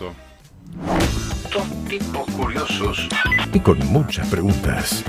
[0.00, 3.08] Dos tipos curiosos.
[3.52, 5.02] Y con muchas preguntas.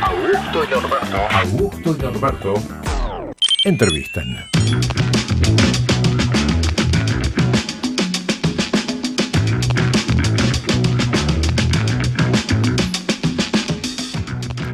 [0.00, 1.16] Augusto y Norberto.
[1.30, 2.54] Augusto y Norberto
[3.64, 4.36] entrevistan.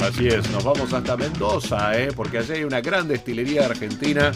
[0.00, 2.08] Así es, nos vamos hasta Mendoza, ¿eh?
[2.16, 4.32] porque allí hay una gran destilería argentina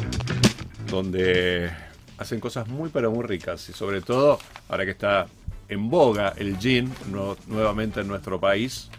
[0.91, 1.71] donde
[2.21, 5.27] hacen cosas muy pero muy ricas y sobre todo ahora que está
[5.68, 6.93] en boga el gin
[7.46, 8.90] nuevamente en nuestro país,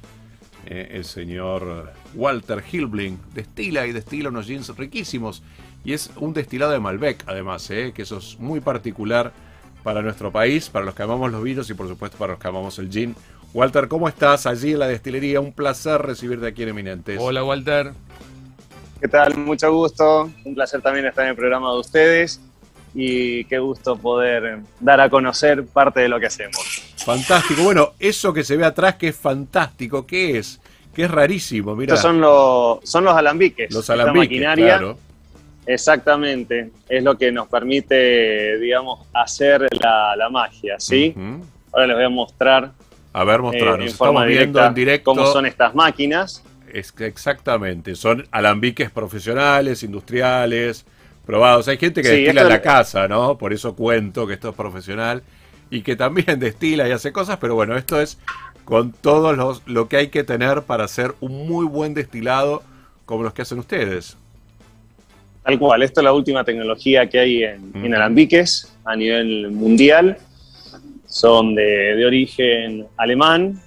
[0.66, 5.44] eh, el señor Walter Hilbling destila y destila unos gins riquísimos
[5.86, 7.92] y es un destilado de Malbec además, ¿eh?
[7.94, 9.32] que eso es muy particular
[9.84, 12.48] para nuestro país, para los que amamos los vinos y por supuesto para los que
[12.48, 13.16] amamos el gin.
[13.54, 15.42] Walter, ¿cómo estás allí en la destilería?
[15.42, 17.20] Un placer recibirte aquí en Eminentes.
[17.20, 17.92] Hola, Walter.
[19.00, 19.36] ¿Qué tal?
[19.38, 20.32] Mucho gusto.
[20.46, 22.40] Un placer también estar en el programa de ustedes
[22.94, 26.58] y qué gusto poder dar a conocer parte de lo que hacemos.
[26.98, 27.64] Fantástico.
[27.64, 30.60] Bueno, eso que se ve atrás que es fantástico, ¿qué es?
[30.94, 31.94] Que es rarísimo, mira.
[31.94, 33.74] Estos son los, son los alambiques.
[33.74, 34.78] Los alambiques, maquinaria.
[34.78, 34.98] Claro.
[35.66, 36.72] Exactamente.
[36.90, 41.16] Es lo que nos permite, digamos, hacer la, magia, ¿sí?
[41.72, 42.72] Ahora les voy a mostrar
[43.14, 43.88] a ver, mostrarnos.
[43.88, 46.44] Eh, Estamos viendo en directo cómo son estas máquinas.
[46.72, 50.86] Es exactamente, son alambiques profesionales, industriales,
[51.26, 51.68] probados.
[51.68, 53.38] Hay gente que destila en la casa, ¿no?
[53.38, 55.24] Por eso cuento que esto es profesional
[55.70, 58.18] y que también destila y hace cosas, pero bueno, esto es
[58.66, 62.64] con todo los, lo que hay que tener para hacer un muy buen destilado
[63.06, 64.18] como los que hacen ustedes.
[65.44, 70.18] Tal cual, esto es la última tecnología que hay en, en alambiques a nivel mundial
[71.12, 73.62] son de, origen alemán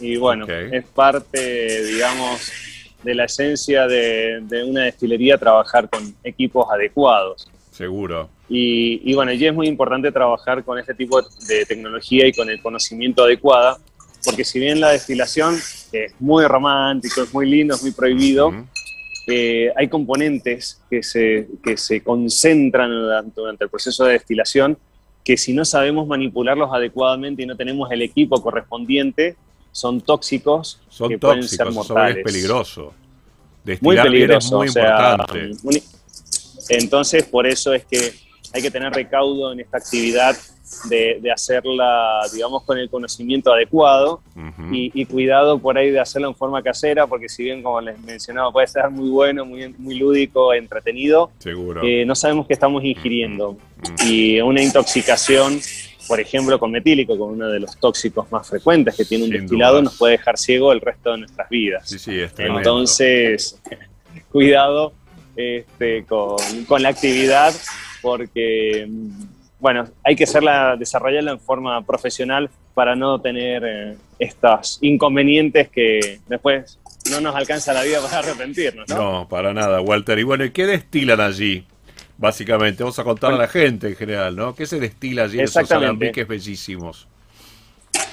[0.00, 2.50] y bueno, es parte, digamos,
[3.02, 7.48] de la esencia de, una destilería trabajar con equipos adecuados.
[7.70, 8.28] Seguro.
[8.48, 12.60] Y, bueno, y es muy importante trabajar con este tipo de tecnología y con el
[12.62, 13.78] conocimiento adecuado,
[14.24, 15.54] porque si bien la destilación
[15.92, 18.52] es muy romántico, es muy lindo, es muy prohibido,
[19.28, 22.90] eh, hay componentes que se, que se concentran
[23.34, 24.78] durante el proceso de destilación
[25.28, 29.36] que si no sabemos manipularlos adecuadamente y no tenemos el equipo correspondiente,
[29.78, 32.18] son tóxicos son que pueden ser mortales.
[32.18, 32.92] es peligroso.
[33.80, 34.56] muy peligroso.
[34.56, 35.50] muy importante.
[36.68, 38.12] entonces, por eso es que
[38.52, 40.36] hay que tener recaudo en esta actividad
[40.88, 44.20] de, hacerla, digamos, con el conocimiento adecuado
[44.70, 48.50] y, cuidado por ahí de hacerlo en forma casera, porque si bien, como les mencionaba,
[48.52, 51.82] puede ser muy bueno, muy, muy lúdico, entretenido, Seguro.
[51.82, 53.56] Eh, no sabemos qué estamos ingiriendo.
[54.06, 55.60] Y una intoxicación,
[56.08, 59.82] por ejemplo, con metílico, con uno de los tóxicos más frecuentes que tiene un destilado,
[59.82, 61.88] nos puede dejar ciego el resto de nuestras vidas.
[61.88, 63.60] Sí, sí, Entonces,
[64.32, 64.94] cuidado
[65.36, 67.54] este, con, con la actividad,
[68.00, 68.88] porque
[69.60, 76.20] bueno, hay que hacerla, desarrollarla en forma profesional para no tener eh, estos inconvenientes que
[76.28, 76.78] después
[77.10, 78.96] no nos alcanza la vida para arrepentirnos, ¿no?
[78.96, 80.18] No, para nada, Walter.
[80.18, 81.64] Y bueno, ¿y qué destilan allí?
[82.18, 84.54] Básicamente, vamos a contar a la gente en general, ¿no?
[84.54, 87.06] ¿Qué se destila allí en esos alambiques bellísimos?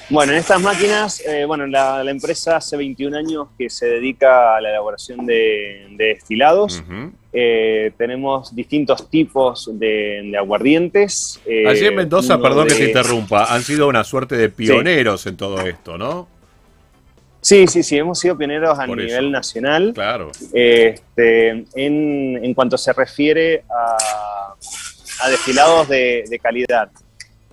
[0.08, 4.60] Bueno, en estas máquinas, eh, bueno, la, empresa hace 21 años que se dedica a
[4.60, 6.84] la elaboración de, destilados.
[7.32, 11.40] Eh, tenemos distintos tipos de, aguardientes.
[11.44, 15.36] Eh, Allí en Mendoza, perdón que te interrumpa, han sido una suerte de pioneros en
[15.36, 16.28] todo esto, ¿no?
[17.46, 19.92] Sí, sí, sí, hemos sido pioneros a nivel nacional.
[19.94, 20.32] Claro.
[20.52, 26.90] Este, en, cuanto se refiere a, destilados de calidad.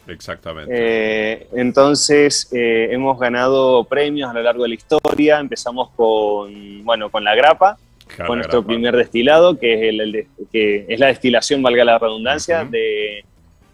[0.07, 0.73] Exactamente.
[0.75, 5.39] Eh, entonces eh, hemos ganado premios a lo largo de la historia.
[5.39, 7.77] Empezamos con, bueno, con la grapa,
[8.25, 13.23] con nuestro primer destilado, que es, el, que es la destilación, valga la redundancia, de,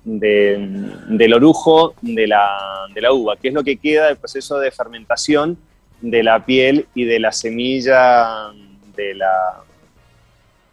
[0.03, 4.71] del orujo de la, de la uva, que es lo que queda del proceso de
[4.71, 5.57] fermentación
[6.01, 8.51] de la piel y de la semilla
[8.95, 9.63] de la,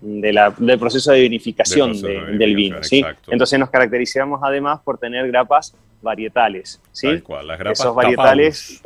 [0.00, 2.82] del proceso de vinificación del vino.
[2.82, 3.04] ¿sí?
[3.28, 6.80] Entonces nos caracterizamos además por tener grapas varietales.
[6.92, 7.08] ¿sí?
[7.08, 8.82] las grapas Esos varietales.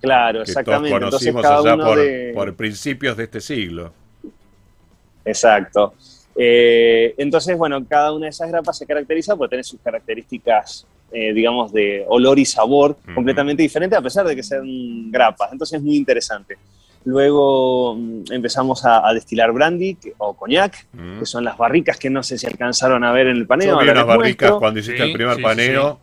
[0.00, 0.90] Claro, que exactamente.
[0.90, 1.98] Todos conocimos allá por,
[2.34, 3.92] por, principios de este siglo.
[5.24, 5.94] Exacto.
[6.36, 11.32] Eh, entonces, bueno, cada una de esas grapas se caracteriza por tener sus características, eh,
[11.32, 15.52] digamos, de olor y sabor completamente diferentes, a pesar de que sean grapas.
[15.52, 16.58] Entonces es muy interesante.
[17.04, 21.20] Luego mm, empezamos a, destilar brandy o coñac, mm.
[21.20, 23.78] que son las barricas que no sé si alcanzaron a ver en el paneo.
[23.78, 26.00] Yo vi unas barricas cuando hiciste el primer paneo.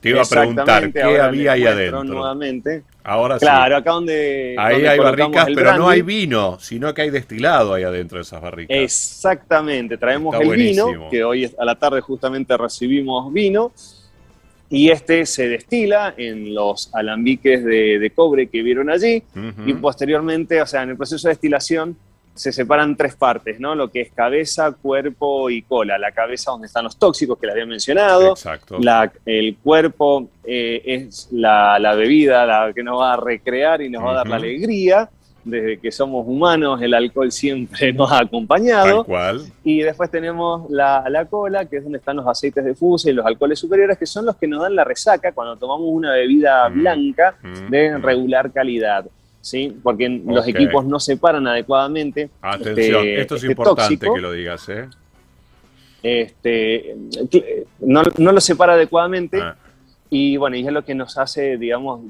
[0.00, 2.02] Te iba a preguntar qué había ahí adentro.
[2.02, 2.82] Nuevamente.
[3.04, 4.56] Ahora claro, acá donde.
[4.58, 8.42] Ahí hay barricas, pero no hay vino, sino que hay destilado ahí adentro de esas
[8.42, 8.76] barricas.
[8.76, 13.72] Exactamente, traemos el vino, que hoy a la tarde justamente recibimos vino.
[14.70, 19.22] Y este se destila en los alambiques de, cobre que vieron allí
[19.66, 21.96] y posteriormente, o sea, en el proceso de destilación
[22.34, 23.74] se separan tres partes, ¿no?
[23.74, 25.98] Lo que es cabeza, cuerpo y cola.
[25.98, 28.30] La cabeza donde están los tóxicos que les había mencionado.
[28.30, 28.78] Exacto.
[29.26, 34.12] el cuerpo eh, es la, bebida la que nos va a recrear y nos va
[34.12, 35.10] a dar la alegría
[35.44, 39.04] desde que somos humanos, el alcohol siempre nos ha acompañado.
[39.04, 39.42] cual.
[39.64, 43.24] Y después tenemos la, cola, que es donde están los aceites de fusa y los
[43.24, 46.74] alcoholes superiores, que son los que nos dan la resaca cuando tomamos una bebida mm.
[46.74, 47.70] blanca mm.
[47.70, 49.06] de regular calidad.
[49.42, 49.74] ¿Sí?
[49.82, 52.28] Porque los equipos no separan adecuadamente.
[52.42, 54.86] Atención, este, esto es este importante que lo digas, ¿eh?
[56.02, 56.96] Este,
[57.80, 59.40] no, lo separa adecuadamente.
[59.40, 59.56] Ah.
[60.10, 62.00] Y bueno, y es lo que nos hace, digamos,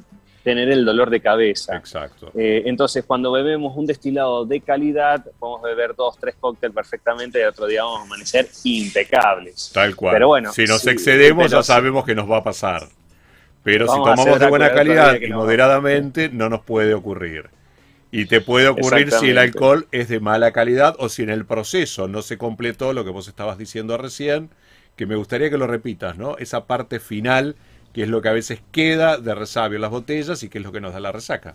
[0.43, 1.77] tener el dolor de cabeza.
[1.77, 2.33] Exacto.
[2.35, 7.45] Eh, entonces, cuando bebemos un destilado de calidad, podemos beber dos, tres cócteles perfectamente y
[7.45, 9.71] otro día vamos a amanecer impecables.
[9.73, 10.15] Tal cual.
[10.15, 12.89] Pero bueno, si nos excedemos ya sabemos que nos va a pasar.
[13.63, 17.51] Pero si tomamos de buena calidad y moderadamente, no nos puede ocurrir.
[18.11, 21.45] Y te puede ocurrir si el alcohol es de mala calidad o si en el
[21.45, 24.51] proceso no se completó lo que vos estabas diciendo recién,
[24.97, 26.37] que me gustaría que lo repitas, ¿no?
[26.39, 27.55] Esa parte final
[27.93, 30.65] que es lo que a veces queda de resabio en las botellas y que es
[30.65, 31.55] lo que nos da la resaca.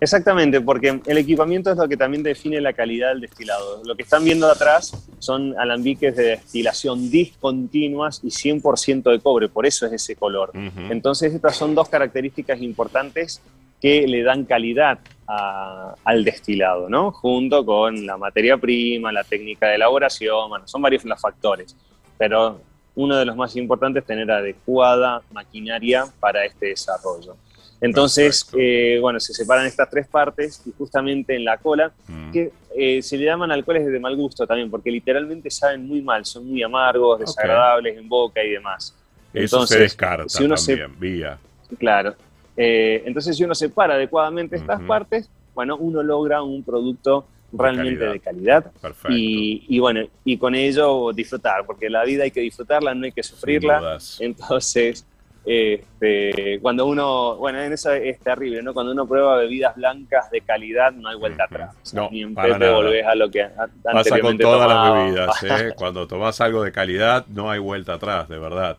[0.00, 3.80] Exactamente, porque el equipamiento es lo que también define la calidad del destilado.
[3.84, 9.64] Lo que están viendo atrás son alambiques de destilación discontinuas y 100% de cobre, por
[9.64, 10.50] eso es ese color.
[10.90, 13.40] Entonces estas son dos características importantes
[13.80, 17.12] que le dan calidad al destilado, ¿no?
[17.12, 21.74] Junto con la materia prima, la técnica de elaboración, bueno, son varios los factores,
[22.18, 22.60] pero
[22.94, 27.36] uno de los más importantes es tener adecuada maquinaria para este desarrollo.
[27.80, 32.32] Entonces, eh, bueno, se separan estas tres partes y justamente en la cola, mm.
[32.32, 36.24] que eh, se le llaman alcoholes de mal gusto también, porque literalmente saben muy mal,
[36.24, 38.94] son muy amargos, desagradables en boca y demás.
[39.32, 41.38] Eso se descarta si uno también, vía.
[41.78, 42.14] Claro.
[42.56, 47.26] Eh, entonces, si uno separa adecuadamente estas partes, bueno, uno logra un producto
[47.56, 48.72] realmente de calidad.
[49.08, 53.22] Y, bueno, y con ello disfrutar, porque la vida hay que disfrutarla, no hay que
[53.22, 53.98] sufrirla.
[54.20, 55.06] Entonces,
[55.44, 58.72] este, cuando uno, bueno, en eso es terrible, ¿no?
[58.72, 61.74] Cuando uno prueba bebidas blancas de calidad, no hay vuelta atrás.
[61.92, 63.46] no, ni en para volvés a lo que
[63.82, 65.72] Pasa con todas las bebidas, ¿eh?
[65.76, 68.78] Cuando tomas algo de calidad, no hay vuelta atrás, de verdad.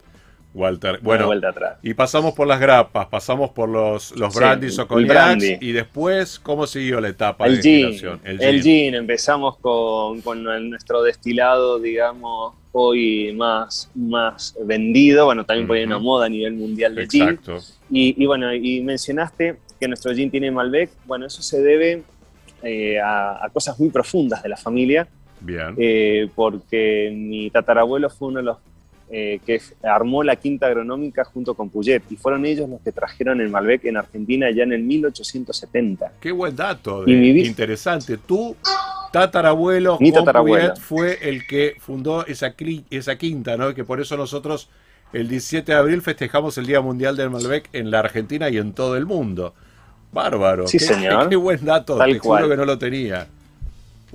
[0.56, 1.00] Walter.
[1.02, 1.30] Bueno,
[1.84, 6.66] y pasamos por las grapas, pasamos por los, los brandis o cognacs y después, ¿cómo
[6.66, 8.22] siguió la etapa de destilación?
[8.24, 8.96] El, gin.
[8.96, 10.22] empezamos con,
[10.69, 16.96] nuestro destilado, digamos, hoy más, más vendido, bueno, también por una moda a nivel mundial
[16.96, 17.60] de Exacto.
[17.90, 18.16] gin.
[18.18, 22.04] Y, bueno, y mencionaste que nuestro gin tiene Malbec, bueno, eso se debe
[22.63, 25.06] eh, a, cosas muy profundas de la familia.
[25.42, 25.75] Bien.
[25.78, 28.58] Eh, porque mi tatarabuelo fue uno de los
[29.10, 33.40] eh, que armó la quinta agronómica junto con Puget, y fueron ellos los que trajeron
[33.40, 36.13] el Malbec en Argentina ya en el 1870.
[36.19, 38.18] Qué buen dato, interesante.
[38.18, 38.56] Tú,
[39.12, 40.75] tatarabuelo, Mi tatarabuelo.
[40.78, 42.56] fue el que fundó esa,
[42.90, 43.74] esa quinta, ¿no?
[43.74, 44.69] Que por eso nosotros
[45.13, 48.74] el 17 de abril festejamos el Día Mundial del Malbec en la Argentina y en
[48.74, 49.54] todo el mundo.
[50.12, 50.68] Bárbaro.
[50.68, 51.30] Sí, señor.
[51.30, 53.28] Qué buen dato, Tal te juro que no lo tenía.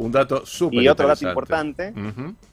[0.01, 1.93] Un dato súper Y otro dato importante,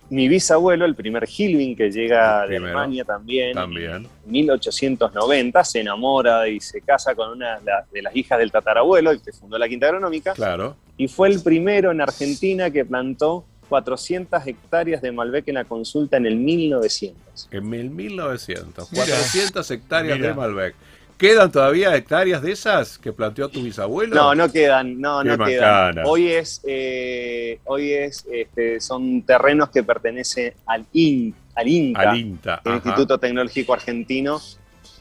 [0.09, 6.47] mi bisabuelo, el primer Hilvin que llega de Alemania también, también, en 1890, se enamora
[6.49, 7.59] y se casa con una
[7.92, 10.33] de las hijas del tatarabuelo, el que fundó la Quinta Agronómica.
[10.33, 10.75] Claro.
[10.97, 16.18] Y fue el primero en Argentina que plantó 400 hectáreas de Malbec en la consulta
[16.18, 17.47] en el 1900.
[17.51, 20.75] En el 1900, 400 hectáreas de Malbec.
[21.18, 24.14] ¿Quedan todavía hectáreas de esas que planteó tu bisabuelo?
[24.14, 26.00] No, no quedan, no, no quedan.
[26.06, 32.76] Hoy es, eh, hoy es, este, son terrenos que pertenecen al, IN, al INTA, el
[32.76, 34.40] Instituto Tecnológico Argentino,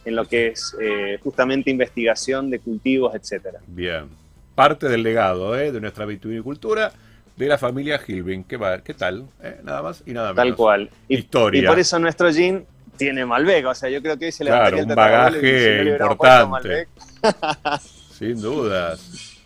[0.07, 3.61] en lo que es eh, justamente investigación de cultivos, etcétera.
[3.67, 4.07] Bien,
[4.55, 6.93] parte del legado eh, de nuestra vitivinicultura
[7.37, 8.43] de la familia Gilvin.
[8.45, 9.27] ¿Qué, ¿Qué tal?
[9.63, 10.47] nada más y nada menos.
[10.47, 10.91] Tal cual.
[11.09, 11.63] Historia.
[11.63, 12.65] Y por eso nuestro gin
[12.97, 13.67] tiene Malbec.
[13.67, 16.89] O sea, yo creo que hoy se le claro, un bagaje importante.
[18.11, 19.37] Sin dudas.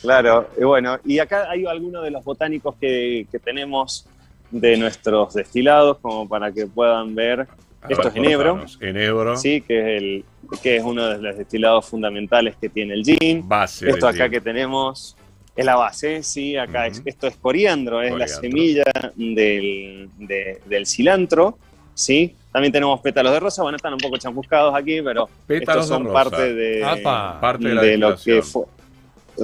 [0.00, 4.06] Claro, y bueno, y acá hay algunos de los botánicos que, tenemos
[4.50, 7.46] de nuestros destilados, como para que puedan ver.
[7.88, 8.64] Esto es enebro.
[8.80, 9.36] Enebro.
[9.36, 10.24] Sí, que es, el,
[10.62, 13.46] que es uno de los destilados fundamentales que tiene el gin.
[13.48, 13.90] Base.
[13.90, 15.16] Esto acá que tenemos
[15.54, 18.84] es la base, sí, acá esto es coriandro, es la semilla
[19.16, 21.58] del, del cilantro
[21.98, 22.34] ¿sí?
[22.52, 26.12] También tenemos pétalos de rosa, bueno, están un poco champuscados aquí, pero pétalos estos son
[26.12, 28.64] parte de, parte de, lo que fue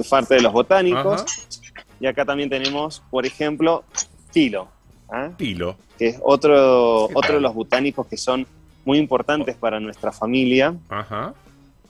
[0.09, 1.25] parte de los botánicos.
[1.99, 3.83] Y acá también tenemos, por ejemplo,
[4.31, 4.67] tilo.
[5.37, 5.77] Tilo.
[5.97, 8.45] Que es otro, otro de los botánicos que son
[8.83, 10.75] muy importantes para nuestra familia.
[10.89, 11.33] Ajá.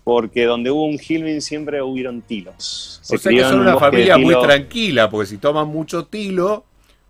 [0.04, 3.02] Porque donde hubo un Hilvin siempre hubieron tilos.
[3.10, 6.66] o sea que son una familia muy tranquila, porque si toman mucho tilo,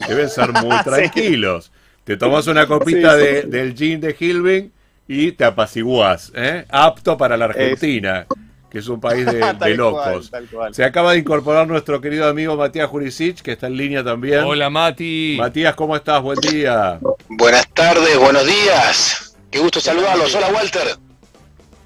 [0.07, 1.71] deben ser muy tranquilos.
[2.05, 4.71] Te tomas una copita de, del gin de Hilvin
[5.07, 6.63] y te apaciguás, ¿eh?
[6.69, 8.27] apto para la Argentina,
[8.69, 10.31] que es un país de, locos.
[10.71, 14.41] Se acaba de incorporar nuestro querido amigo Matías Jurisic, que está en línea también.
[14.41, 15.35] Hola Mati.
[15.39, 16.21] Matías, ¿cómo estás?
[16.21, 17.00] Buen día.
[17.27, 19.35] Buenas tardes, buenos días.
[19.50, 20.35] Qué gusto saludarlos.
[20.35, 20.97] Hola Walter.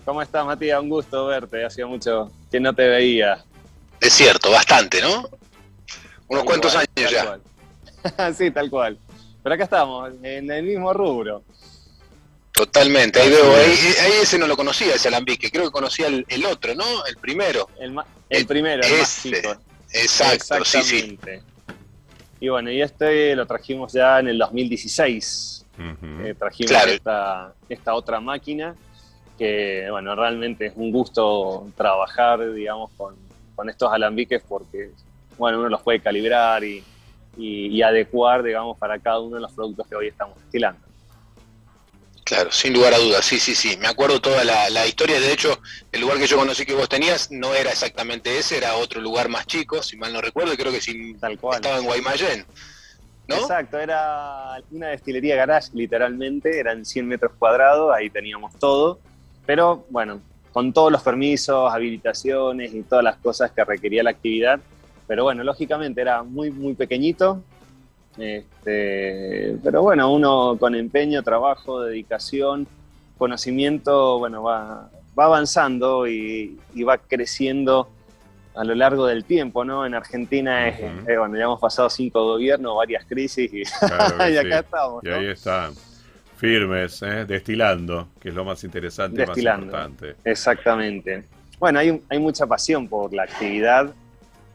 [0.04, 0.82] ¿Cómo estás Matías?
[0.82, 1.64] Un gusto verte.
[1.64, 3.46] Hacía mucho que no te veía.
[4.02, 5.30] Es cierto, bastante, ¿no?
[6.28, 7.40] Unos cuantos años ya.
[8.38, 8.98] sí, tal cual.
[9.44, 11.44] Pero acá estamos, en el mismo rubro.
[12.52, 16.76] Totalmente, ahí veo, ahí, ese no lo conocía, ese alambique, creo que conocía el, otro,
[16.76, 17.06] ¿no?
[17.06, 17.70] El primero.
[17.80, 17.96] El,
[18.30, 19.56] el primero, el más chico.
[19.94, 21.20] Exacto, sí, sí.
[22.42, 25.66] Y bueno, y este lo trajimos ya en el 2016.
[25.80, 28.76] Eh, trajimos esta, esta otra máquina
[29.38, 33.16] que, bueno, realmente es un gusto trabajar, digamos, con,
[33.56, 34.92] con estos alambiques porque,
[35.38, 36.84] bueno, uno los puede calibrar y,
[37.38, 40.82] y, adecuar, digamos, para cada uno de los productos que hoy estamos destilando.
[42.26, 43.78] Claro, sin lugar a dudas, sí, sí, sí.
[43.78, 45.20] Me acuerdo toda la, historia.
[45.20, 45.60] De hecho,
[45.92, 49.30] el lugar que yo conocí que vos tenías no era exactamente ese, era otro lugar
[49.30, 51.56] más chico, si mal no recuerdo, y creo que sí Tal cual.
[51.56, 52.46] estaba en Guaymallén.
[53.28, 53.36] ¿no?
[53.36, 59.00] Exacto, era una destilería garage, literalmente, eran 100 metros cuadrados, ahí teníamos todo.
[59.46, 60.22] Pero bueno,
[60.52, 64.60] con todos los permisos, habilitaciones y todas las cosas que requería la actividad,
[65.10, 67.42] pero bueno, lógicamente era muy, muy pequeñito.
[68.16, 72.68] Este, pero bueno, uno con empeño, trabajo, dedicación,
[73.18, 77.90] conocimiento, bueno, va, va avanzando y, va creciendo
[78.54, 79.84] a lo largo del tiempo, ¿no?
[79.84, 85.04] En Argentina, es, eh, bueno, ya hemos pasado cinco gobiernos, varias crisis y, acá estamos.
[85.04, 85.74] Y ahí están,
[86.38, 87.26] firmes, ¿eh?
[87.26, 90.18] destilando, que es lo más interesante y más importante.
[90.24, 91.24] Exactamente.
[91.58, 93.92] Bueno, hay, hay mucha pasión por la actividad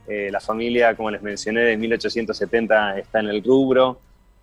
[0.07, 3.99] eh, la familia, como les mencioné, de 1870 está en el rubro.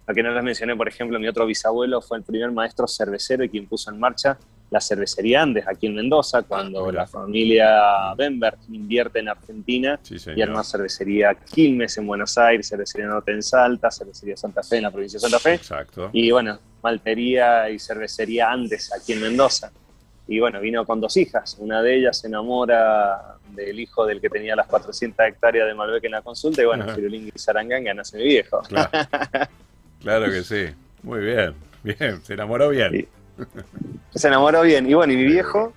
[0.07, 3.43] Lo que no les mencioné, por ejemplo, mi otro bisabuelo fue el primer maestro cervecero
[3.43, 4.37] y quien puso en marcha
[4.71, 10.49] la cervecería Andes aquí en Mendoza, cuando la familia Bemberg invierte en Argentina y en
[10.49, 14.91] una cervecería Quilmes en Buenos Aires, cervecería Norte en Salta, cervecería Santa Fe en la
[14.91, 15.55] provincia de Santa Fe.
[15.55, 16.09] Exacto.
[16.13, 19.73] Y bueno, maltería y cervecería Andes aquí en Mendoza.
[20.31, 21.57] Y bueno, vino con dos hijas.
[21.59, 26.05] Una de ellas se enamora del hijo del que tenía las 400 hectáreas de Malbec
[26.05, 26.61] en la consulta.
[26.61, 28.61] Y bueno, Firulín y Saranganga nace mi viejo.
[29.99, 30.31] Claro.
[30.31, 30.65] que sí.
[31.03, 31.53] Muy bien.
[31.83, 33.07] Bien, se enamoró bien.
[34.15, 34.89] Se enamoró bien.
[34.89, 35.73] Y bueno, y mi viejo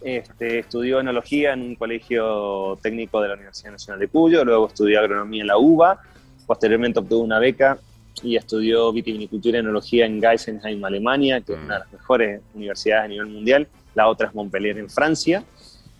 [0.00, 4.44] este, estudió enología en un colegio técnico de la Universidad Nacional de Cuyo.
[4.44, 6.00] Luego estudió agronomía en la UBA.
[6.46, 7.78] Posteriormente obtuvo una beca
[8.22, 13.04] y estudió vitivinicultura y enología en Geisenheim, Alemania, que es una de las mejores universidades
[13.04, 13.68] a nivel mundial.
[13.94, 15.44] La otra es Montpellier en Francia.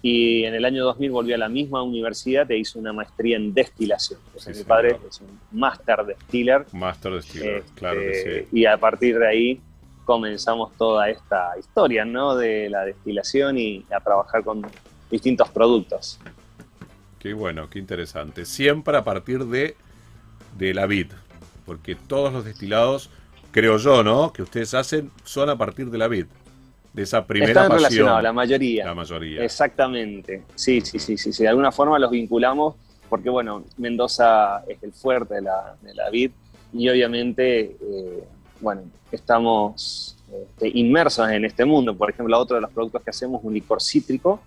[0.02, 3.52] Y en el año 2000 volvió a la misma universidad e hizo una maestría en
[3.52, 4.20] destilación.
[4.46, 6.64] mi padre es un máster distiller.
[6.72, 8.58] Máster distiller, este, claro que sí.
[8.58, 9.60] Y a partir de ahí
[10.04, 12.36] comenzamos toda esta historia ¿no?
[12.36, 14.64] de la destilación y a trabajar con
[15.10, 16.20] distintos productos.
[17.18, 18.44] Qué bueno, qué interesante.
[18.44, 19.74] Siempre a partir de,
[20.56, 21.08] de la vid,
[21.66, 23.10] porque todos los destilados,
[23.50, 24.32] creo yo, ¿no?
[24.32, 26.26] Que ustedes hacen son a partir de la vid,
[26.92, 27.78] de esa primera Están pasión.
[27.78, 28.86] relacionados, la mayoría.
[28.86, 29.44] La mayoría.
[29.44, 30.44] Exactamente.
[30.54, 32.76] Sí, sí, sí, sí, De alguna forma los vinculamos
[33.08, 36.30] porque, bueno, Mendoza es el fuerte de la, de la vid
[36.72, 38.24] y obviamente, eh,
[38.60, 41.96] bueno, estamos este, inmersos en este mundo.
[41.96, 44.40] Por ejemplo, otro de los productos que hacemos es un licor cítrico,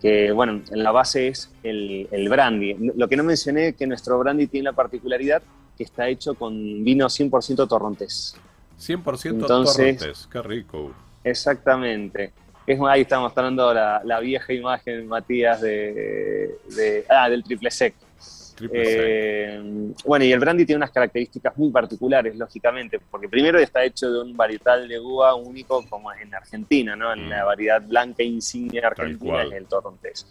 [0.00, 2.74] que bueno, en la base es el, el, brandy.
[2.96, 5.42] Lo que no mencioné es que nuestro brandy tiene la particularidad
[5.76, 8.36] que está hecho con vino 100% torrontés.
[8.80, 10.92] 100% torrontés, qué rico.
[11.24, 12.32] Exactamente.
[12.66, 17.94] Es, ahí está mostrando la, la vieja imagen, Matías, de, de ah, del triple sec.
[18.72, 19.60] Eh,
[20.04, 24.20] bueno, y el brandy tiene unas características muy particulares, lógicamente, porque primero está hecho de
[24.20, 27.12] un varietal de uva único como es en Argentina, ¿no?
[27.12, 27.46] En la mm.
[27.46, 30.26] variedad blanca insignia argentina es el torrontés.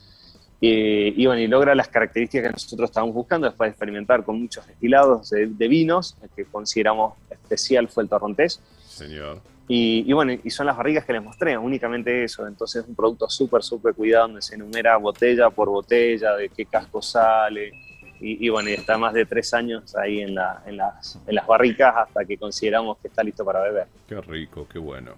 [0.64, 4.68] Y bueno, y logra las características que nosotros estamos buscando después de experimentar con muchos
[4.68, 8.62] destilados de, vinos, el que consideramos especial fue el torrontés.
[8.88, 9.42] Señor.
[9.68, 12.46] Y, bueno, y son las barrigas que les mostré, únicamente eso.
[12.46, 16.66] Entonces es un producto súper, súper cuidado, donde se enumera botella por botella, de qué
[16.66, 17.72] casco sale,
[18.20, 21.48] y, bueno, y está más de tres años ahí en, la, en, las, en las
[21.48, 23.88] barricas hasta que consideramos que está listo para beber.
[24.08, 25.14] Qué rico, qué bueno.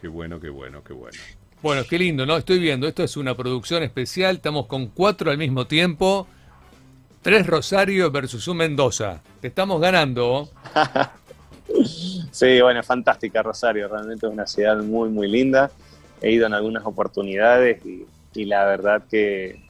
[0.00, 1.18] Qué bueno, qué bueno, qué bueno.
[1.60, 2.36] Bueno, qué lindo, ¿no?
[2.36, 6.28] Estoy viendo, esto es una producción especial, estamos con cuatro al mismo tiempo.
[7.20, 9.20] Tres Rosario versus un Mendoza.
[9.40, 10.48] Te estamos ganando.
[12.30, 15.70] Sí, bueno, fantástica Rosario, realmente es una ciudad muy, muy linda.
[16.22, 19.60] He ido en algunas oportunidades y, la verdad que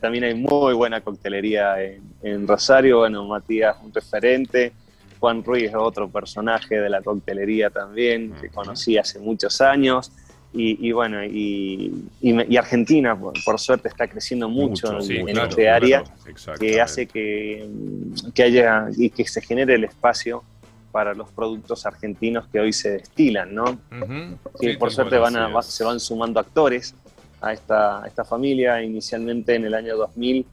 [0.00, 1.76] también hay muy buena coctelería
[2.22, 2.98] en, Rosario.
[2.98, 4.72] Bueno, Matías, un referente.
[5.20, 10.10] Juan Ruiz es otro personaje de la coctelería también, que conocí hace muchos años.
[10.52, 11.92] Y, bueno, y,
[12.58, 16.02] Argentina, por, suerte, está creciendo mucho, en, este área,
[16.58, 17.68] que hace que,
[18.34, 20.42] que, haya y que se genere el espacio
[20.90, 23.78] para los productos argentinos que hoy se destilan, ¿no?
[24.60, 26.94] que por suerte van se van sumando actores
[27.40, 28.82] a esta, esta familia.
[28.82, 30.44] Inicialmente en el año 2000, eh,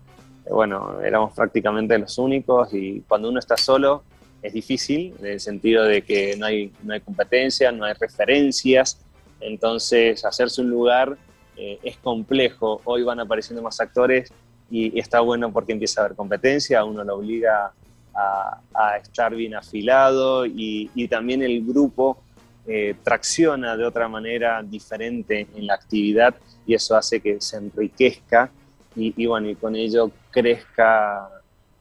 [0.51, 4.03] bueno, éramos prácticamente los únicos y cuando uno está solo
[4.41, 8.99] es difícil, en el sentido de que no hay, no hay competencia, no hay referencias,
[9.39, 11.17] entonces hacerse un lugar
[11.55, 12.81] eh, es complejo.
[12.83, 14.31] Hoy van apareciendo más actores
[14.69, 17.73] y, está bueno porque empieza a haber competencia, uno lo obliga
[18.13, 22.21] a, estar bien afilado y, también el grupo
[22.67, 28.51] eh, tracciona de otra manera diferente en la actividad y eso hace que se enriquezca
[28.95, 31.29] y, bueno, y con ello crezca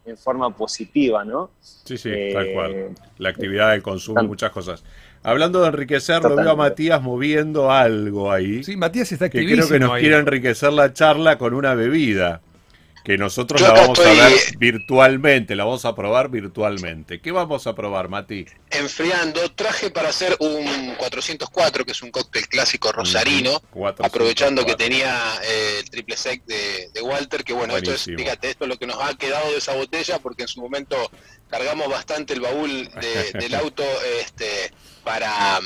[0.04, 1.50] en forma positiva, ¿no?
[1.60, 2.72] Sí, sí, tal cual.
[2.72, 4.84] Eh, la actividad, el consumo, muchas cosas.
[5.26, 8.62] Hablando de enriquecer, lo veo a Matías moviendo algo ahí.
[8.62, 12.42] Sí, Matías está Que creo que nos quiere enriquecer la charla con una bebida
[13.06, 17.20] que nosotros la vamos a ver virtualmente, la vamos a probar virtualmente.
[17.20, 18.46] ¿Qué vamos a probar, Mati?
[18.68, 23.62] Enfriando, traje para hacer un 404, que es un cóctel clásico rosarino,
[24.00, 28.64] aprovechando que tenía eh, el triple sec de, Walter, que bueno, esto es, fíjate, esto
[28.64, 30.96] es lo que nos ha quedado de esa botella, porque en su momento
[31.48, 32.90] cargamos bastante el baúl
[33.38, 33.84] del auto
[34.20, 34.72] este,
[35.04, 35.60] para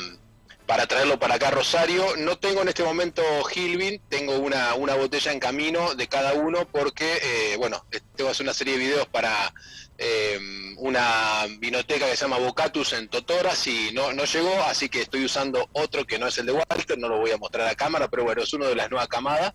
[0.70, 2.14] para traerlo para acá Rosario.
[2.16, 6.64] No tengo en este momento Gilvin, tengo una, una botella en camino de cada uno
[6.70, 9.52] porque, eh, bueno, tengo que hacer una serie de videos para
[9.98, 10.38] eh,
[10.76, 15.24] una vinoteca que se llama Bocatus en Totoras y no, no llegó, así que estoy
[15.24, 18.06] usando otro que no es el de Walter, no lo voy a mostrar a cámara,
[18.06, 19.52] pero bueno, es uno de las nuevas camadas.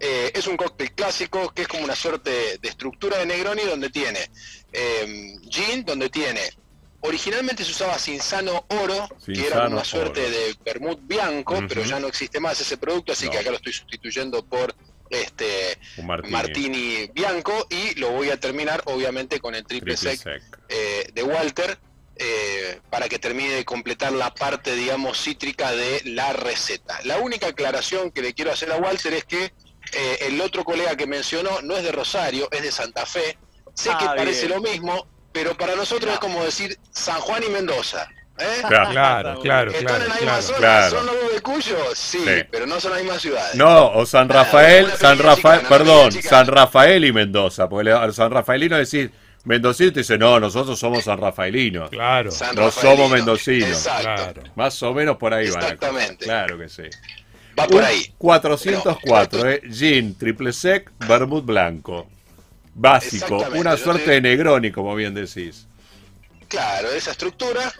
[0.00, 3.90] Eh, es un cóctel clásico que es como una suerte de estructura de Negroni donde
[3.90, 4.28] tiene
[5.48, 6.40] gin, donde tiene
[7.00, 12.08] Originalmente se usaba Cinzano Oro, que era una suerte de vermut bianco, pero ya no
[12.08, 14.74] existe más ese producto, así que acá lo estoy sustituyendo por
[15.10, 15.78] este
[16.28, 17.08] martini.
[17.14, 20.20] bianco y lo voy a terminar obviamente con el triple, sec,
[20.68, 21.78] eh, de Walter
[22.16, 27.00] eh, para que termine de completar la parte digamos cítrica de la receta.
[27.04, 29.52] La única aclaración que le quiero hacer a Walter es que
[29.92, 33.38] eh, el otro colega que mencionó no es de Rosario, es de Santa Fe.
[33.72, 37.50] Sé que ah, parece lo mismo, pero para nosotros es como decir San Juan y
[37.50, 38.08] Mendoza.
[38.38, 38.62] ¿eh?
[38.66, 39.70] Claro, claro, claro.
[39.70, 40.90] ¿Están en la misma zona?
[40.90, 41.76] ¿Son los de Cuyo?
[41.94, 43.54] Sí, pero no son las mismas ciudades.
[43.54, 48.76] No, o San Rafael, San Rafael, perdón, San Rafael y Mendoza, porque al San Rafaelino
[48.76, 49.12] decir
[49.44, 51.90] mendocino te dice, no, nosotros somos san rafaelinos.
[51.90, 52.30] Claro.
[52.54, 53.88] no somos mendocinos.
[54.00, 54.42] Claro.
[54.54, 55.60] Más o menos por ahí va.
[55.60, 56.24] Exactamente.
[56.24, 56.82] Claro que sí.
[57.58, 58.12] Va por ahí.
[58.18, 62.06] 404, eh, gin, triple sec, vermut blanco
[62.78, 65.66] básico, una suerte de Negroni, como bien decís.
[66.48, 67.72] Claro, esa estructura,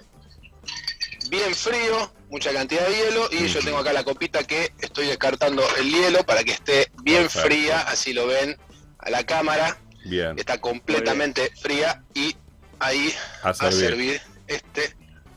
[1.31, 5.63] bien frío, mucha cantidad de hielo, y yo tengo acá la copita que estoy descartando
[5.79, 8.57] el hielo para que esté bien fría, así lo ven
[8.99, 9.79] a la cámara.
[10.05, 10.39] Bien.
[10.39, 12.35] Está completamente fría y
[12.79, 14.95] ahí a servir, este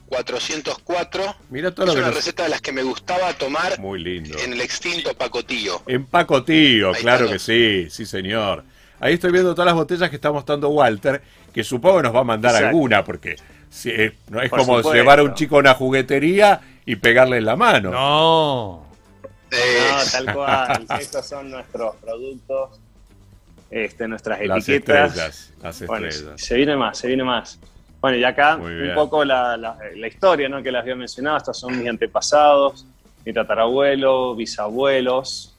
[0.08, 1.36] 404.
[1.50, 4.38] Mira todo es una receta de las que me gustaba tomar Muy lindo.
[4.39, 5.84] en el extinto Pacotillo.
[5.88, 8.65] En Pacotillo, claro que sí, sí señor.
[9.02, 12.20] Ahí estoy viendo todas las botellas que está mostrando Walter, que supongo que nos va
[12.20, 13.36] a mandar alguna, porque
[13.86, 17.56] eh, no es como llevar a un chico a una juguetería y pegarle en la
[17.56, 17.90] mano.
[17.90, 18.86] No.
[19.52, 20.86] No, tal cual.
[21.00, 22.80] Estos son nuestros productos,
[23.72, 25.52] este, nuestras etiquetas.
[25.62, 27.60] Las estrellas, se viene más, se viene más.
[28.00, 30.62] Bueno, y acá un poco la, la, historia ¿no?
[30.62, 31.38] que les había mencionado.
[31.38, 32.86] Estos son mis antepasados,
[33.26, 35.51] mi tatarabuelo, bisabuelos,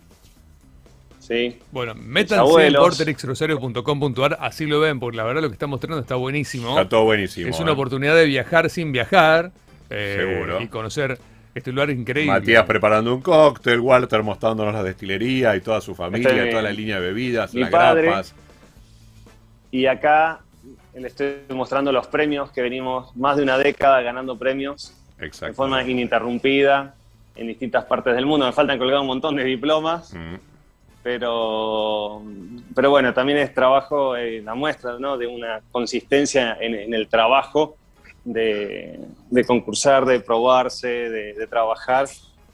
[1.71, 6.17] bueno, métanse en porterixrosario.com.ar, así lo ven, porque la verdad lo que está mostrando está
[6.17, 6.71] buenísimo.
[6.71, 7.49] Está todo buenísimo.
[7.49, 7.75] Es una ¿eh?
[7.75, 9.53] oportunidad de viajar sin viajar.
[9.91, 10.61] Eh, Seguro.
[10.61, 11.19] Y conocer
[11.55, 12.33] este lugar increíble.
[12.33, 16.73] Matías preparando un cóctel, Walter mostrándonos la destilería y toda su familia, este, toda la
[16.73, 18.35] línea de bebidas, las grapas.
[19.71, 20.41] Y acá
[20.95, 25.83] le estoy mostrando los premios que venimos más de una década ganando premios de forma
[25.83, 26.95] ininterrumpida
[27.37, 28.45] en distintas partes del mundo.
[28.45, 30.13] Me faltan colgar un montón de diplomas.
[30.13, 30.52] Mm
[31.03, 32.23] pero,
[32.75, 35.19] pero bueno, también es trabajo, eh, la muestra ¿no?
[35.19, 37.77] de una consistencia en, el trabajo,
[38.25, 39.01] de,
[39.47, 42.07] concursar, de probarse, de, trabajar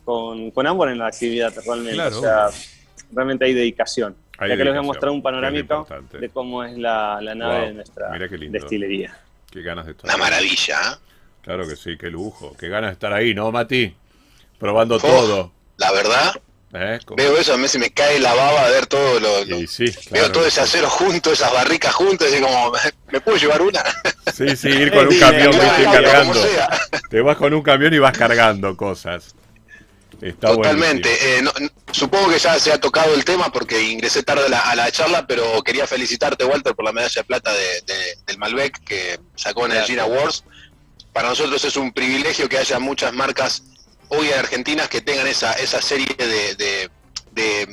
[0.04, 2.00] con, con, ambos en la actividad realmente.
[2.00, 2.48] O sea,
[3.12, 4.16] realmente hay dedicación.
[4.40, 7.74] ya que les voy a mostrar un panorámico de cómo es la, la nave de
[7.74, 8.10] nuestra
[8.50, 9.18] destilería.
[9.50, 10.06] Qué ganas de esto.
[10.06, 10.76] Una maravilla.
[10.76, 10.96] ¿eh?
[11.42, 12.56] Claro que sí, qué lujo.
[12.58, 13.94] Qué ganas de estar ahí, ¿no, Mati?
[14.58, 15.52] Probando todo.
[15.78, 16.32] La verdad,
[16.74, 16.98] ¿Eh?
[17.16, 19.46] Veo eso, a mí se me cae la baba a ver todo lo.
[20.10, 22.72] veo todo ese acero junto, esas barricas juntas, y como,
[23.10, 23.82] ¿me puedo llevar una?
[24.34, 26.40] Sí, sí, ir con un camión que cargando.
[27.08, 29.34] Te vas con un camión y vas cargando cosas.
[30.40, 31.38] Totalmente.
[31.38, 31.44] Eh,
[31.92, 35.62] supongo que ya se ha tocado el tema porque ingresé tarde a la, charla, pero
[35.62, 37.52] quería felicitarte, Walter, por la medalla de plata
[38.26, 40.44] del Malbec que sacó en el Gina Awards.
[41.12, 43.62] Para nosotros es un privilegio que haya muchas marcas
[44.08, 46.90] hoy en Argentina que tengan esa, esa serie de,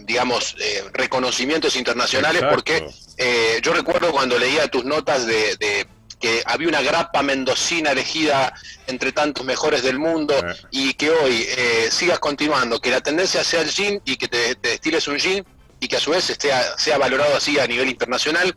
[0.05, 5.87] digamos, eh, reconocimientos internacionales, porque eh, yo recuerdo cuando leía tus notas de,
[6.19, 8.53] que había una grapa mendocina elegida
[8.87, 10.35] entre tantos mejores del mundo
[10.71, 14.55] y que hoy eh, sigas continuando, que la tendencia sea el gin y que te,
[14.55, 15.45] te destiles un gin
[15.79, 18.55] y que a su vez esté, sea valorado así a nivel internacional,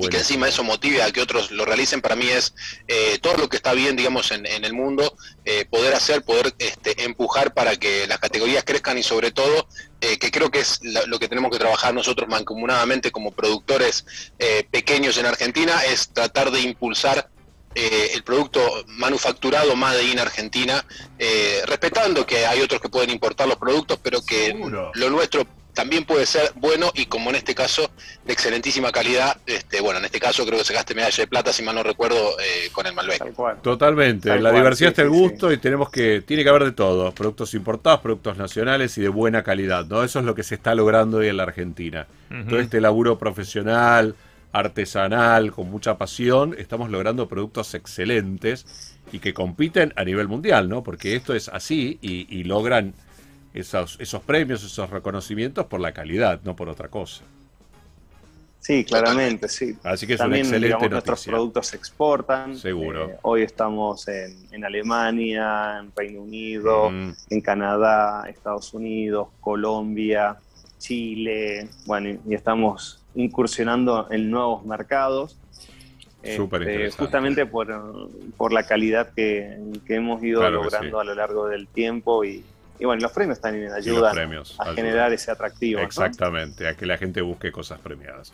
[0.00, 2.54] y que encima eso motive a que otros lo realicen, para mí es
[2.86, 7.04] eh, todo lo que está bien, digamos, en, el mundo, eh, poder hacer, poder este,
[7.04, 9.68] empujar para que las categorías crezcan y sobre todo,
[10.00, 14.06] eh, que creo que es lo, que tenemos que trabajar nosotros mancomunadamente como productores
[14.70, 17.28] pequeños en Argentina, es tratar de impulsar
[17.74, 20.84] el producto manufacturado Made in Argentina,
[21.66, 24.54] respetando que hay otros que pueden importar los productos, pero que
[24.94, 25.46] lo nuestro
[25.78, 27.88] también puede ser bueno y como en este caso
[28.26, 31.52] de excelentísima calidad, este, bueno, en este caso creo que se gaste medalla de plata,
[31.52, 33.22] si mal no recuerdo, eh, con el Malbec.
[33.62, 37.54] Totalmente, la diversidad está el gusto y tenemos que, tiene que haber de todo, productos
[37.54, 40.02] importados, productos nacionales y de buena calidad, ¿no?
[40.02, 42.08] Eso es lo que se está logrando hoy en la Argentina.
[42.48, 44.16] Todo este laburo profesional,
[44.50, 50.82] artesanal, con mucha pasión, estamos logrando productos excelentes y que compiten a nivel mundial, ¿no?
[50.82, 52.94] Porque esto es así y logran
[53.54, 57.24] esos, esos premios, esos reconocimientos por la calidad, no por otra cosa.
[58.60, 59.76] Sí, claramente, sí.
[59.82, 62.56] Así que es También, una excelente nuestros productos se exportan.
[62.56, 63.08] Seguro.
[63.08, 70.36] Eh, hoy estamos en, Alemania, en Reino Unido, en Canadá, Estados Unidos, Colombia,
[70.78, 75.38] Chile, bueno, y, estamos incursionando en nuevos mercados.
[76.22, 79.56] Este, justamente por, la calidad que,
[79.88, 82.44] hemos ido logrando a lo largo del tiempo y,
[82.78, 84.16] y bueno, los premios también ayudan
[84.58, 85.80] a generar ese atractivo.
[85.80, 88.32] Exactamente, a que la gente busque cosas premiadas.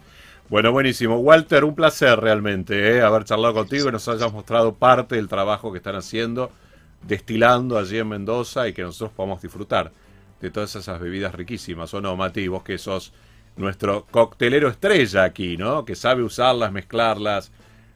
[0.50, 1.16] Bueno, buenísimo.
[1.16, 3.02] Walter, un placer realmente ¿eh?
[3.02, 6.50] haber charlado contigo y nos hayas mostrado parte del trabajo que están haciendo,
[7.02, 9.90] destilando allí en Mendoza y que nosotros podamos disfrutar
[10.40, 12.46] de todas esas bebidas riquísimas, ¿o no, Mati?
[12.48, 13.14] Vos que sos
[13.56, 15.86] nuestro coctelero estrella aquí, ¿no?
[15.86, 17.50] Que sabe usarlas, mezclarlas,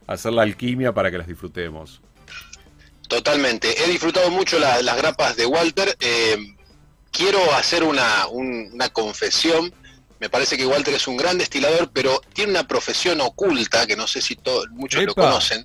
[0.07, 2.01] hacer la alquimia para que las disfrutemos.
[3.09, 3.83] Totalmente.
[3.83, 5.97] He disfrutado mucho las grapas de Walter.
[5.99, 6.55] Eh,
[7.11, 8.27] quiero hacer una,
[8.93, 9.73] confesión.
[10.21, 14.07] Me parece que Walter es un gran destilador, pero tiene una profesión oculta que no
[14.07, 14.39] sé si
[14.71, 15.65] muchos lo conocen,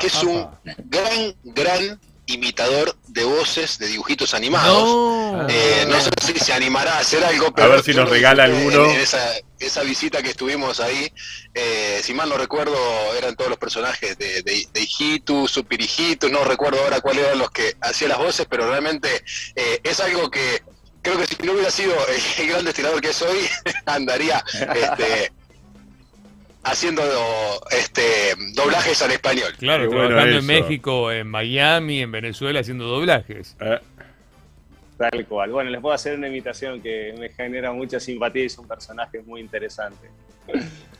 [0.00, 0.48] que es un
[0.86, 2.00] gran, gran
[2.32, 4.84] imitador de voces de dibujitos animados.
[4.84, 8.08] No, eh, no sé si se animará a hacer algo, pero a ver si nos
[8.08, 8.86] regala alguno.
[8.86, 11.12] esa, visita que estuvimos ahí,
[11.54, 12.76] eh, si mal no recuerdo,
[13.16, 15.46] eran todos los personajes de, de, de Hijitu,
[16.30, 19.08] no recuerdo ahora cuáles eran los que hacían las voces, pero realmente
[19.54, 20.62] eh, es algo que
[21.02, 21.94] creo que si no hubiera sido
[22.38, 23.38] el gran destilador que soy,
[23.86, 25.32] andaría este,
[26.64, 27.02] haciendo
[27.70, 28.02] este
[28.54, 29.52] doblajes al español.
[29.58, 33.56] Claro, trabajando en México, en Miami, en Venezuela haciendo doblajes.
[33.60, 33.78] Eh.
[34.96, 35.50] Tal cual.
[35.50, 39.20] Bueno, les puedo hacer una invitación que me genera mucha simpatía y es un personaje
[39.22, 40.08] muy interesante.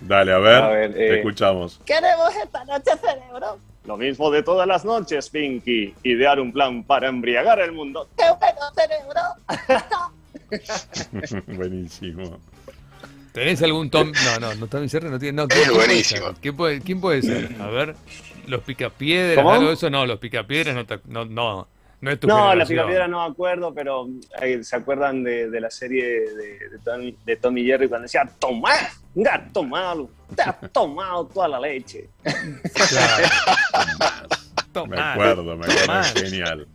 [0.00, 1.80] Dale, a ver, te eh, escuchamos.
[1.84, 3.58] ¿Queremos esta noche, cerebro?
[3.84, 5.94] Lo mismo de todas las noches, Pinky.
[6.02, 8.08] Idear un plan para embriagar el mundo.
[8.16, 9.20] ¡Qué bueno, cerebro!
[11.56, 12.40] Buenísimo.
[13.32, 14.12] ¿Tenés algún Tom?
[14.24, 15.36] No, no, no Tommy Jerry no tiene.
[15.36, 16.32] No, es buenísimo.
[16.40, 17.56] ¿Quién puede, ¿Quién puede ser?
[17.60, 17.96] A ver,
[18.46, 19.88] los picapiedras, algo de eso.
[19.88, 21.68] No, los picapiedras no, no, no,
[22.00, 24.08] no es tu No, los picapiedras no me acuerdo, pero
[24.60, 28.72] se acuerdan de, de la serie de, de, Tommy, de Tommy Jerry cuando decía: Toma,
[29.14, 32.10] gato malo, te has tomado toda la leche.
[32.22, 33.28] Claro.
[34.88, 36.68] me acuerdo, me acuerdo, genial.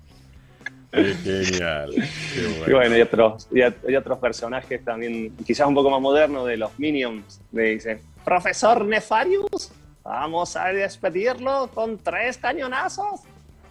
[0.91, 1.93] Qué genial.
[2.67, 3.61] Y bueno, y otros, y,
[3.95, 7.41] otros personajes también, quizás un poco más modernos, de los Minions.
[7.51, 9.71] Le dicen, profesor Nefarius,
[10.03, 13.21] vamos a despedirlo con tres cañonazos.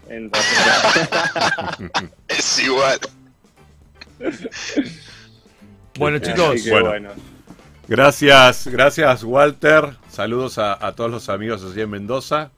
[2.28, 3.00] es igual.
[5.98, 6.68] Bueno, chicos.
[6.68, 7.10] Bueno.
[7.88, 9.96] Gracias, gracias Walter.
[10.10, 12.50] Saludos a, a todos los amigos allí en Mendoza.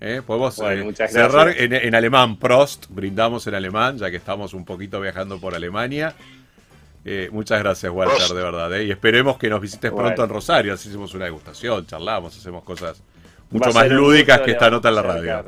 [0.00, 0.22] ¿Eh?
[0.26, 5.40] Podemos eh, cerrar en, alemán, Prost, brindamos en alemán, ya que estamos un poquito viajando
[5.40, 6.14] por Alemania.
[7.04, 8.78] Eh, muchas gracias, Walter, de verdad.
[8.80, 13.02] Y esperemos que nos visites pronto en Rosario, así hacemos una degustación, charlamos, hacemos cosas
[13.50, 15.44] mucho más lúdicas que esta nota en la radio.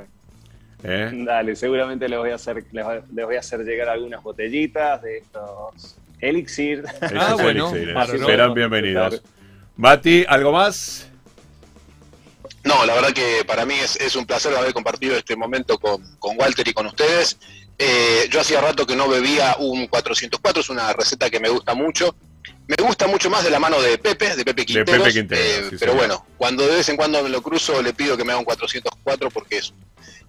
[0.82, 1.10] ¿Eh?
[1.24, 5.96] Dale, seguramente les voy, a hacer, les voy a hacer llegar algunas botellitas de estos
[6.20, 6.84] elixir.
[7.16, 7.72] Ah, bueno,
[8.06, 9.22] serán bienvenidos.
[9.76, 11.10] Mati, ¿algo más?
[12.66, 16.02] No, la verdad que para mí es, un placer haber compartido este momento con,
[16.36, 17.38] Walter y con ustedes.
[17.78, 21.74] Eh, yo hacía rato que no bebía un 404, es una receta que me gusta
[21.74, 22.16] mucho.
[22.66, 25.14] Me gusta mucho más de la mano de Pepe, de Pepe Quinteros.
[25.14, 28.32] Eh, pero bueno, cuando de vez en cuando me lo cruzo, le pido que me
[28.32, 29.72] haga un 404 porque es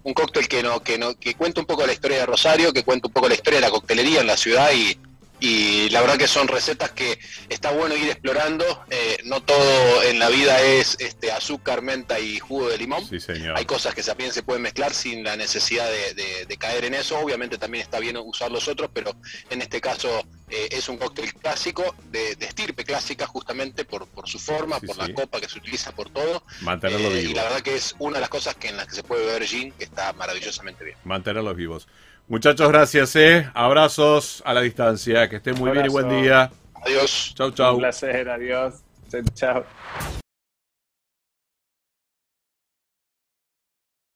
[0.04, 2.84] un cóctel que no, que no, que cuenta un poco la historia de Rosario, que
[2.84, 4.96] cuenta un poco la historia de la coctelería en la ciudad y,
[5.40, 8.64] y la verdad que son recetas que está bueno ir explorando.
[8.90, 13.06] Eh, no todo en la vida es este azúcar, menta y jugo de limón.
[13.06, 13.56] Sí, señor.
[13.56, 17.18] Hay cosas que también se pueden mezclar sin la necesidad de, caer en eso.
[17.18, 19.14] Obviamente también está bien usar los otros, pero
[19.48, 20.08] en este caso
[20.50, 25.12] eh, es un cóctel clásico, de, estirpe clásica justamente por, por su forma, por la
[25.12, 26.42] copa que se utiliza, por todo.
[26.62, 28.96] Mantenerlo eh, Y la verdad que es una de las cosas que en las que
[28.96, 30.96] se puede beber gin que está maravillosamente bien.
[31.04, 31.86] Mantenerlos vivos.
[32.28, 33.50] Muchachos, gracias, eh.
[33.54, 35.30] Abrazos a la distancia.
[35.30, 36.50] Que estén muy bien y buen día.
[36.74, 37.32] Adiós.
[37.34, 37.74] Chau, chau.
[37.74, 38.82] Un placer, adiós.
[39.34, 39.64] Chau.